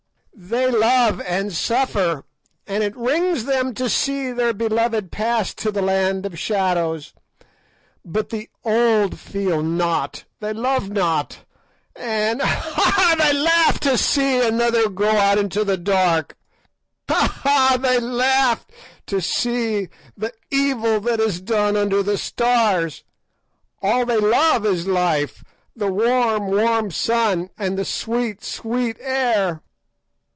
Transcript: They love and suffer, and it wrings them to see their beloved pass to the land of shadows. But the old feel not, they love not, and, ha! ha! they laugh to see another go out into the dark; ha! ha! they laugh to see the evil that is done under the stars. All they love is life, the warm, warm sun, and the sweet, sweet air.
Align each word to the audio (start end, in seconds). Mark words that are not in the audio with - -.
They 0.43 0.71
love 0.71 1.21
and 1.21 1.53
suffer, 1.53 2.23
and 2.65 2.83
it 2.83 2.95
wrings 2.97 3.45
them 3.45 3.75
to 3.75 3.87
see 3.87 4.31
their 4.31 4.53
beloved 4.53 5.11
pass 5.11 5.53
to 5.55 5.71
the 5.71 5.83
land 5.83 6.25
of 6.25 6.39
shadows. 6.39 7.13
But 8.03 8.29
the 8.29 8.49
old 8.65 9.19
feel 9.19 9.61
not, 9.61 10.23
they 10.39 10.51
love 10.51 10.89
not, 10.89 11.45
and, 11.95 12.41
ha! 12.41 12.71
ha! 12.75 13.15
they 13.19 13.33
laugh 13.37 13.79
to 13.81 13.99
see 13.99 14.43
another 14.45 14.89
go 14.89 15.09
out 15.09 15.37
into 15.37 15.63
the 15.63 15.77
dark; 15.77 16.35
ha! 17.07 17.39
ha! 17.43 17.77
they 17.79 17.99
laugh 17.99 18.65
to 19.05 19.21
see 19.21 19.89
the 20.17 20.33
evil 20.49 20.99
that 21.01 21.19
is 21.19 21.39
done 21.39 21.77
under 21.77 22.01
the 22.01 22.17
stars. 22.17 23.03
All 23.83 24.07
they 24.07 24.17
love 24.19 24.65
is 24.65 24.87
life, 24.87 25.43
the 25.75 25.91
warm, 25.93 26.47
warm 26.47 26.89
sun, 26.89 27.51
and 27.59 27.77
the 27.77 27.85
sweet, 27.85 28.43
sweet 28.43 28.97
air. 29.01 29.61